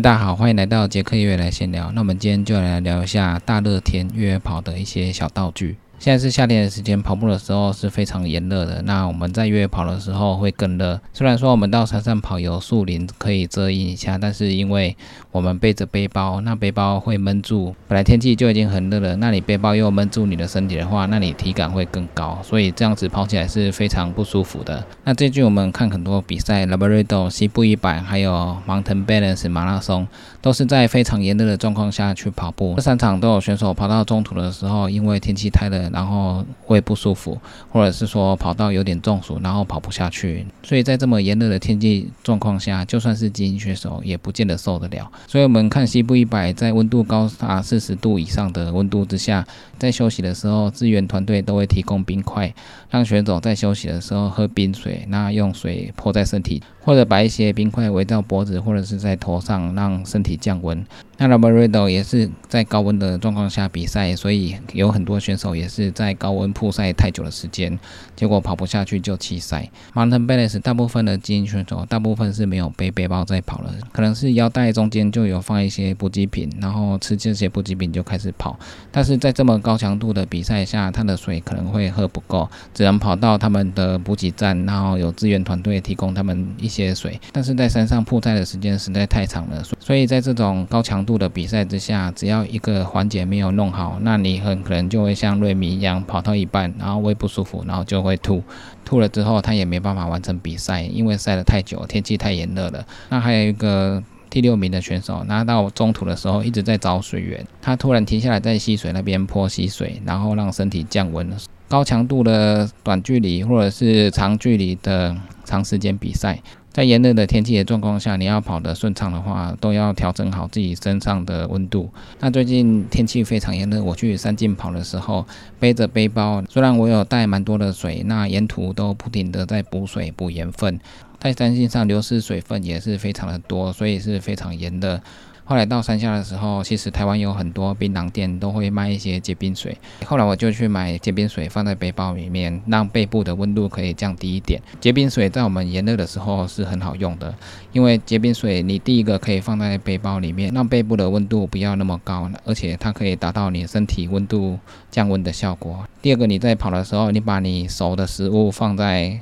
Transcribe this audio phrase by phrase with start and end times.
[0.00, 1.90] 大家好，欢迎来到杰克音乐来闲聊。
[1.90, 5.76] 那我们今天就来聊一下大热天越野跑的一些小道具。
[5.98, 8.80] 现在是夏天的时间，跑步的时候是非常炎热的。
[8.82, 11.00] 那我们在越野跑的时候会更热。
[11.12, 14.96] 虽然说我们到山上跑有树林可以遮阴一下，但是因为
[15.32, 17.74] 我们背着背包，那背包会闷住。
[17.88, 24.84] 本来天气就已经很热了，那你背包又闷住你的身体的话，那你体感会更高，所以这样子跑起来是非常不舒服的。
[25.02, 30.06] 那最近我们看很多比赛，Labrado 西部一百，还有 Mountain Balance 马拉松，
[30.40, 32.74] 都是在非常炎热的状况下去跑步。
[32.76, 35.87] 这三场都有选手跑到中途的时候，因为天气太热。
[35.92, 37.38] 然后会不舒服，
[37.70, 40.46] 或者是说跑到有点中暑，然后跑不下去。
[40.62, 45.10] 所以在这么炎热的天气状况下，就算是精英选手也不见得受得了。
[45.26, 49.46] 所以我们看西部一百，在温度高达四十度以上的温度之下，
[49.78, 52.52] 在休息的时候，支援团队都会提供冰块，
[52.90, 60.84] 让选手在休息的时候喝冰水，那用水泼在身体，或者把一些冰块围到脖子或者是在头上，让身体降温。
[61.20, 67.78] 那 l a b r a d o 也是在高温的状况下比赛，所以有很多选手也是是在高温曝晒太久的时间，
[68.16, 69.70] 结果跑不下去就弃赛。
[69.94, 78.58] Mountain Balance 大部分的精英选手，大部分是没有背背包在跑了，可能是腰带中间就有放一些补给品，然后吃这些补给品就开始跑。
[78.90, 87.20] 但是在这么高强度的比赛下，他的水可能会喝不够，只能跑到他们的补给站，然后有支援团队提供他们一些水。
[87.32, 98.42] 但是在山上曝晒的时间实在太长了，所以在这种高强度的比赛之下，只要一个环节没有弄好，那你很可能就会像瑞米一样跑到一半，然后胃不舒服，然后就会吐。
[98.84, 102.86] 吐了之后，他也没办法完成比赛，因为晒得太久，天气太炎热了。
[103.10, 111.30] 那还有一个第六名的选手，拿到中途的时候一直在找水源，他突然停下来在溪水那边泼溪水，然后让身体降温。
[111.68, 116.40] 高强度的短距离或者是长距离的长时间比赛。
[116.70, 121.90] 在炎热的天气的状况下，你要跑得顺畅的话，都要调整好自己身上的温度。
[122.20, 125.26] 那最近天气非常炎热，我去山径跑的时候，
[125.58, 130.78] 背着背包，虽然我有带蛮多的水，那沿途都不停的在补水、补盐分，
[131.18, 135.00] 在山径上流失水分也是非常的多，所以是非常炎热。
[135.48, 139.74] 后来到山下的时候，其实台湾有很多槟榔店都会卖一些结冰水。
[140.04, 144.60] 后来我就去买结冰水放在背包里面，让背部的温度可以降低一点。
[144.78, 147.34] 结冰水在我们炎热的时候是很好用的，
[147.72, 154.58] 因为结冰水你第一个可以放在背包里面，让背部的温度不要那么高，而且它可以达到你身体温度
[154.90, 155.82] 降温的效果。
[156.02, 159.18] 第二个你在跑的时候，你把你熟的食物放在。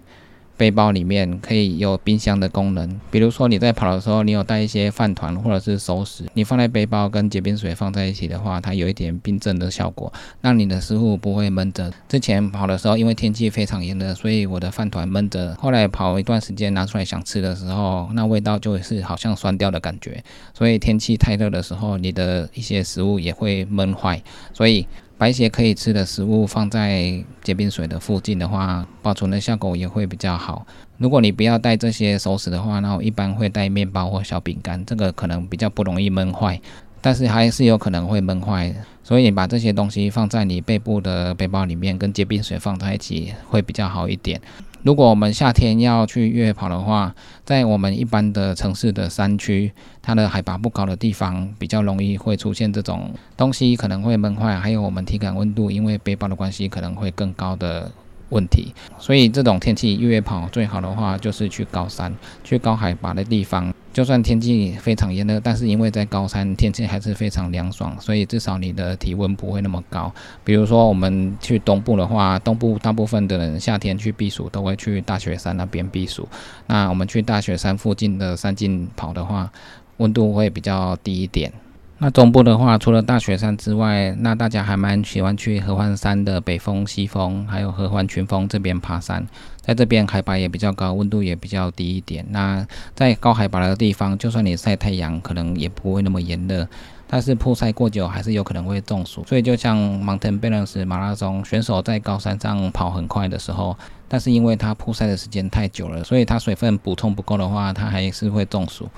[0.57, 11.93] 背包里面可以有冰箱的功能，比如说你在跑的时候，你有带一些饭团或者是熟食，你放在背包跟结冰水放在一起的话，它有一点冰镇的效果，让你的食物不会闷着。
[12.09, 15.55] 之前跑的时候，因为天气非常炎热，所以我的饭团闷着。
[15.57, 20.25] 后来跑一段时间拿出来想吃的时候，那味道就是好像酸掉的感觉。
[20.55, 24.23] 所以天气太热的时候，你的一些食物也会闷坏。
[24.55, 24.87] 所以
[25.19, 30.67] 白鞋可以吃的食物放在结冰水的附近的话，保存的效果也会比较好。
[30.99, 36.61] 如果你不要带这些熟食的话，那我一般会带面包或小饼干，这个可能比较不容易闷坏，
[37.01, 38.75] 但是还是有可能会闷坏。
[39.03, 44.39] 所以你把这些东西放在你背部的背包里面，跟结冰水放在一起会比较好一点。
[44.87, 47.13] 如果我们夏天要去越野跑的话，
[47.45, 57.91] 在我们一般的城市的山区，它的海拔不高的地方，比较容易会出现这种东西可能会闷坏，还有我们体感温度因为背包的关系可能会更高的。
[58.31, 63.73] 问题，所以这种天气越野跑最好的话就是去高山，去高海拔的地方。
[63.97, 70.13] 就算天气非常炎热，但是因为在高山天气还是非常凉爽，所以至少你的体温不会那么高。
[70.45, 76.29] 比如说我们去东部的话，东部大部分的人夏天去避暑都会去大雪山那边避暑。
[76.67, 79.51] 那我们去大雪山附近的山径跑的话，
[79.97, 81.51] 温度会比较低一点。
[81.99, 89.27] 那中部的话，除了大雪山之外，那大家还蛮喜欢去合欢山的北峰、西峰，还有合欢群峰这边爬山。
[89.67, 92.25] 在这边海拔也比较高，温度也比较低一点。
[92.31, 96.67] 那在高海拔的地方，就算你晒太阳，可能也不会那么炎热。
[97.09, 99.25] 但是曝晒过久，还是有可能会中暑。
[99.25, 103.77] 所以就像 Mountain Balance 马拉松选手在高山上跑很快的时候，
[104.09, 108.89] 但是因为他曝晒的时间太久了，所以他水分补充不够的话，他还是会中暑。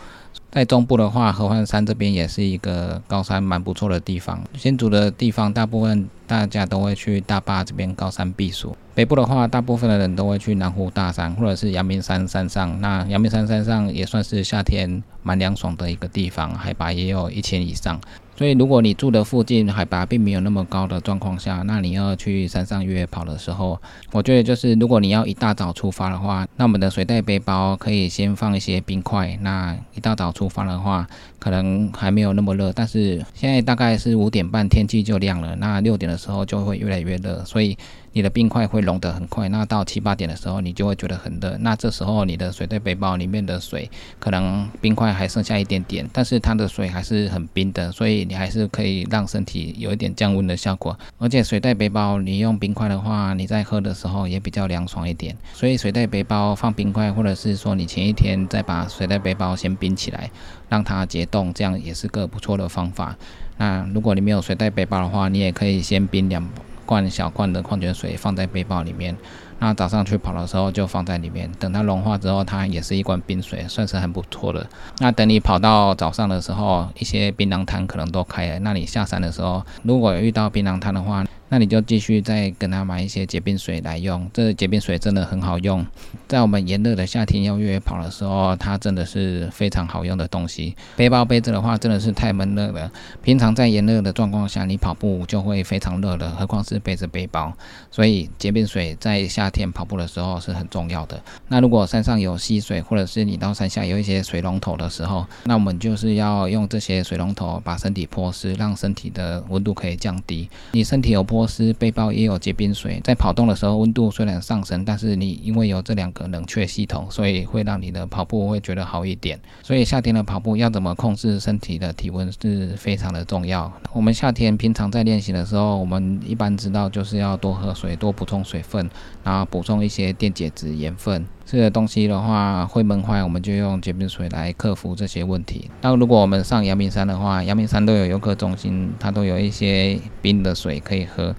[0.51, 4.43] 在中部的话，合欢山这边也是一个高山蛮不错的地方。
[4.57, 8.75] 新竹的地方，大部分大家都会去大坝这边高山避暑。
[8.95, 12.81] 北部的话，大部分的人都会去南湖大山或者是阳明山山上。
[12.81, 18.01] 那阳明山山上也算是夏天蛮凉爽的一个地方，海拔也有一千以上。
[18.39, 23.81] 所以，如果你住的附近海拔并没有那么高的状况下，那你要去山上越野跑的时候，
[24.13, 29.37] 我觉得就是如果你要一大早出发的话，那我们的水袋背包可以先放一些冰块。
[29.43, 31.05] 那一大早出发的话，
[31.41, 35.57] 可能还没有那么热，但是现在大概是五点半，天气就亮了。
[35.57, 37.77] 那六点的时候就会越来越热，所以。
[38.13, 41.57] 你的冰块会融得很快，那到七八点的时候，你就会觉得很热。
[41.59, 50.99] 那这时候你的水袋背包里面的水可能冰块还剩下一点点，但是它的水还是很冰的，所以你还是可以让身体有一点降温的效果。
[51.19, 55.37] 而且水袋背包你用冰块的话，你在喝的时候也比较凉爽一点。
[55.53, 60.31] 所以水袋背包放冰块，或者是说你前一天再把水袋背包先冰起来，
[60.69, 63.17] 让它解冻，这样也是个不错的方法。
[63.59, 66.49] 那如果你没有水袋背包的话，你也可以先冰两。
[66.89, 69.15] 罐小罐的矿泉水放在背包里面，
[69.59, 74.67] 那早上去跑的时候就放在里面，等它融化之后，它也是一罐冰水，算是很不错的。
[75.01, 85.87] 那等你跑到早上的时候，一些槟榔摊可能都开了，那你下山的时候，如果遇到槟榔摊的话，那你就继续再跟他买一些结冰水来用，这结冰水真的很好用，
[86.27, 90.77] 在我们炎热的夏天要越野跑的时候，它真的是非常好用的东西。
[90.95, 92.93] 背包背着的话真的是太闷热了，
[93.23, 97.51] 平常在炎热的状况下，你跑步就会非常热了，何况是背着背包，
[97.91, 101.19] 所以结冰水在夏天跑步的时候是很重要的。
[101.49, 110.47] 那如果山上有溪水，或者是你到山下有一些水龙头的时候，那我们就是要用这些水龙头把身体泼湿，让身体的温度可以降低。
[110.73, 111.38] 你身体有泼。
[111.39, 119.39] 波斯背包也有结冰水，在跑动的时候温度虽然上升，但是你因为有这两个冷却系统，所以会让你的跑步会觉得好一点。
[119.63, 123.73] 所以夏天的跑步要怎么控制身体的体温是非常的重要。
[123.93, 128.91] 我们夏天平常在练习的时候，我们一般知道就是要多喝水，多补充水分，
[129.23, 131.25] 然后补充一些电解质、盐分。
[131.51, 135.71] 这个东西的话会闷坏，我们就用结冰水来克服这些问题。
[135.81, 141.35] 那如果我们上阳明山的话，阳明山都有游客中心，它都有一些冰的水可以喝。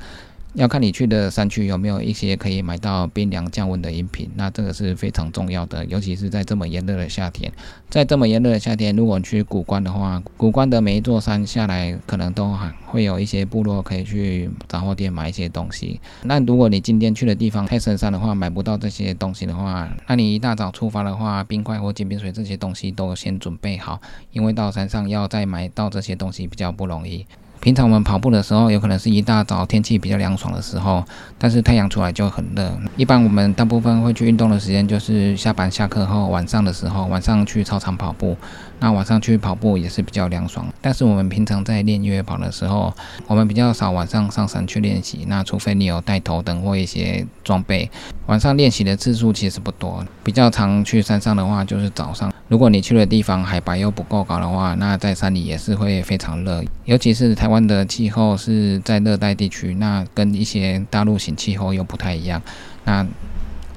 [0.54, 7.52] 要看你去的山区有没有一些可以买到冰凉降温的饮品，那这个是非常重要的，尤其是在这么炎热的夏天。
[7.90, 16.02] 在这么炎热的夏天，如果去古关的话，古关的每一座山下来，可能都还会有一些部落可以去杂货店买一些东西。
[16.24, 27.26] 那如果你今天去的地方太深山的话，买不到这些东西的话，那你一大早出发的话，冰块或结冰水这些东西都先准备好，因为到山上要再买到这些东西比较不容易。
[27.62, 31.04] 平常我们跑步的时候，有可能是一大早天气比较凉爽的时候，
[31.38, 32.72] 但是太阳出来就很热。
[32.96, 38.38] 一般我们大部分会去运动的时间就是下班下课后晚上的时候，晚上去操场跑步。
[38.82, 40.66] 那晚上去跑步也是比较凉爽。
[40.82, 42.94] 但是我们平常在练越野跑的时候，
[43.28, 45.26] 我们比较少晚上上山去练习。
[45.28, 47.90] 那除非你有带头灯或一些装备，
[48.28, 50.06] 晚上练习的次数其实不多。
[50.24, 52.32] 比较常去山上的话，就是早上。
[52.48, 56.64] 如果你去的地方海拔又不够高的话，那在山里也是会非常热。
[56.86, 62.42] 尤其是台湾的气候是在热带地区，那跟一些大陆型气候又不太一样。
[62.86, 63.06] 那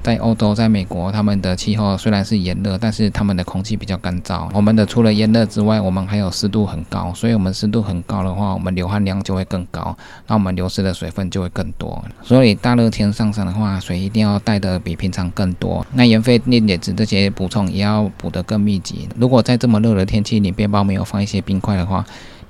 [0.03, 4.49] 在欧洲，在美国，他们的气候虽然是炎热，但是他们的空气比较干燥。
[4.53, 9.95] 我们的除了炎热之外，我们还有湿度很高，所以我们湿度很高的话，我们流汗量就会更高，
[10.27, 12.03] 那我们流失的水分就会更多。
[12.21, 15.85] 所以大热天上山的话，水一定要带的比平常更多。
[15.93, 19.07] 那盐分、电解质这些补充也要补得更密集。
[19.17, 22.05] 如果在这么热的天气，你背包没有放一些冰块的话，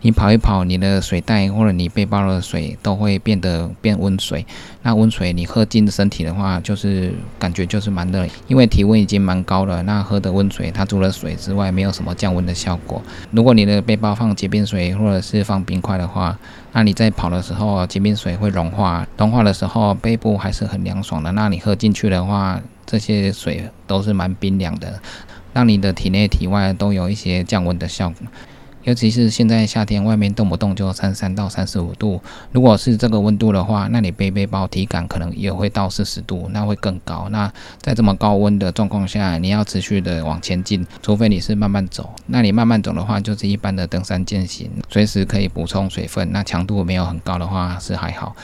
[0.05, 4.45] 你跑一跑，你的水袋或者你背包的水都会变得变温水。
[4.81, 9.81] 那温水你喝进身体的话，就是感觉就是蛮热，因为体温已经蛮高了。
[9.83, 13.01] 那喝的温水，它除了水之外，没有什么降温的效果。
[13.31, 16.37] 如果你的背包放结冰水或者是放冰块的话，
[16.73, 21.31] 那你在跑的时候，结冰水会融化，融化的时候背部还是很凉爽的。
[21.31, 24.99] 那你喝进去的话，这些水都是蛮冰凉的，
[25.53, 28.17] 让你的体内体外都有一些降温的效果。
[28.83, 32.21] 尤其是现在夏天，外面动不动就三三到三十五度。
[32.51, 37.27] 如果是这个温度的话，那你背背包体感可能也会到四十度，那会更高。
[37.29, 42.09] 那在这么高温的状况下，你要持续的往前进，除非你是慢慢走。
[42.27, 46.31] 那你慢慢走的话，就是一般的登山健行，随时可以补充水分。
[46.31, 48.35] 那强度没有很高的话，是还好。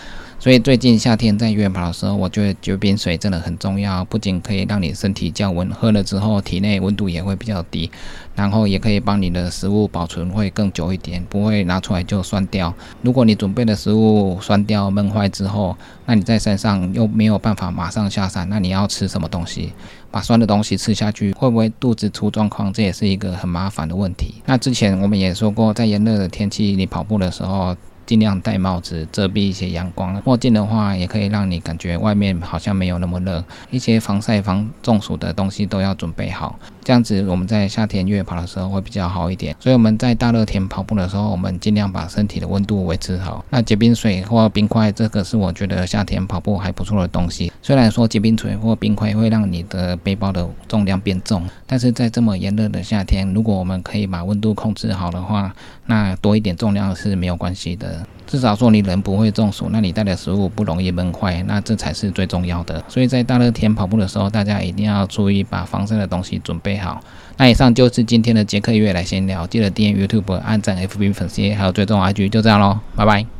[0.41, 7.91] 所以最近夏天在越野跑的时候，我觉得结冰水真的很重要，不仅可以让你身体降温，喝了之后体内温度也会比较低，
[8.39, 12.73] 然后也可以帮你的食物保存会更久一点，不会拿出来就酸掉。
[13.01, 19.73] 如果你准备的食物酸掉闷坏之后，那你在山上又没有办法马上下山，那你要吃什么东西？
[20.09, 22.71] 把酸的东西吃下去，会不会肚子出状况？
[22.71, 24.35] 这也是一个很麻烦的问题。
[24.45, 27.75] 那之前我们也说过，在炎热的天气你跑步的时候。
[28.05, 33.45] 尽量戴帽子遮蔽一些阳光，墨镜的话也可以让你感觉外面好像没有那么热。
[33.69, 36.57] 一些防晒、防中暑的东西都要准备好。
[36.83, 39.55] 这样子我们在夏天越野跑的时候会比较好一点。
[39.59, 43.43] 所以我们在大热天跑步的时候，我们尽量把身体的温度维持好。
[43.49, 47.51] 那结冰水或冰块，这个是我觉得夏天跑步还不错的东西。
[47.61, 55.53] 虽然说结冰水或冰块会让你的背包的重量变重，但是在这么炎热的夏天，如果我们可以把温度控制好的话，
[55.85, 58.05] 那多一点重量是没有关系的。
[58.29, 62.83] 至少说你人不会中暑，那你带的食物不容易闷坏，那这才是最重要的。
[62.87, 67.01] 所以在大热天跑步的时候，大家一定要注意把防晒的东西准备好。
[67.37, 73.38] 那以上就是今天的杰克月来闲聊，记得订阅 YouTube、按赞 FB 粉丝，还有追踪 IG，就这样喽，拜拜。